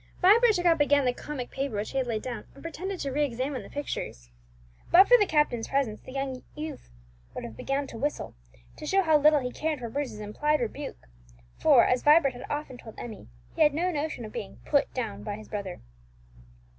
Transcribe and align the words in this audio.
Vibert 0.19 0.53
took 0.55 0.65
up 0.65 0.79
again 0.79 1.05
the 1.05 1.13
comic 1.13 1.51
paper 1.51 1.75
which 1.75 1.91
he 1.91 1.99
had 1.99 2.07
laid 2.07 2.23
down, 2.23 2.45
and 2.55 2.63
pretended 2.63 2.99
to 3.01 3.11
re 3.11 3.23
examine 3.23 3.61
the 3.61 3.69
pictures. 3.69 4.31
But 4.89 5.07
for 5.07 5.15
the 5.15 5.27
captain's 5.27 5.67
presence 5.67 6.01
the 6.01 6.43
youth 6.55 6.89
would 7.35 7.43
have 7.43 7.55
begun 7.55 7.85
to 7.85 7.99
whistle, 7.99 8.33
to 8.77 8.87
show 8.87 9.03
how 9.03 9.19
little 9.19 9.41
he 9.41 9.51
cared 9.51 9.77
for 9.77 9.89
Bruce's 9.89 10.19
implied 10.19 10.59
rebuke; 10.59 11.07
for, 11.59 11.85
as 11.85 12.01
Vibert 12.01 12.33
had 12.33 12.47
often 12.49 12.79
told 12.79 12.95
Emmie, 12.97 13.27
he 13.55 13.61
had 13.61 13.75
no 13.75 13.91
notion 13.91 14.25
of 14.25 14.33
being 14.33 14.57
"put 14.65 14.91
down" 14.95 15.21
by 15.21 15.35
his 15.35 15.49
brother. 15.49 15.81